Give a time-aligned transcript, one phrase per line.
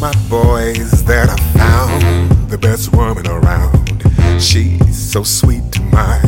[0.00, 4.02] my boys that I found the best woman around.
[4.40, 6.20] She's so sweet to my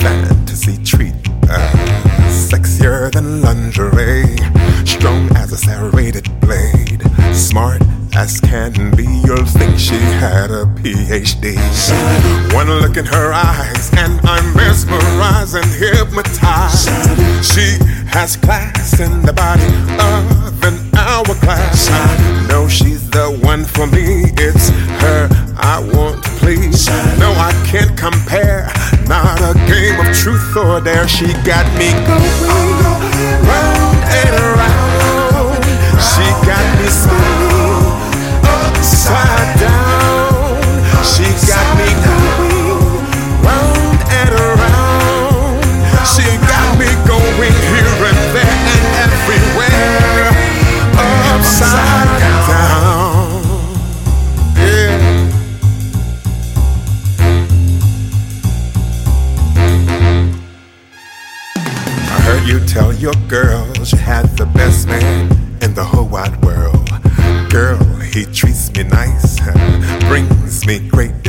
[0.00, 1.14] fantasy treat.
[1.48, 1.70] Uh,
[2.28, 4.36] sexier than lingerie,
[4.86, 7.02] strong as a serrated blade,
[7.32, 7.82] smart
[8.14, 9.04] as can be.
[9.24, 11.56] You'll think she had a PhD.
[12.54, 16.88] One look in her eyes, and I'm mesmerized and hypnotized.
[17.44, 19.66] She has class in the body
[20.00, 21.90] of an hourglass.
[24.46, 24.68] It's
[25.00, 25.26] her
[25.56, 26.86] I want to please.
[27.18, 28.70] No, I can't compare.
[29.08, 31.08] Not a game of truth or dare.
[31.08, 32.83] She got me going
[62.44, 65.30] you tell your girl she had the best man
[65.62, 66.88] in the whole wide world.
[67.50, 69.40] Girl, he treats me nice,
[70.08, 71.22] brings me great